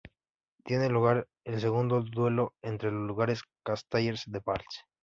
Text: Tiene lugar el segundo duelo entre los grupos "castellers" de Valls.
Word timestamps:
Tiene 0.65 0.89
lugar 0.89 1.27
el 1.45 1.61
segundo 1.61 2.01
duelo 2.01 2.55
entre 2.63 2.91
los 2.91 3.03
grupos 3.15 3.43
"castellers" 3.63 4.23
de 4.25 4.39
Valls. 4.43 4.81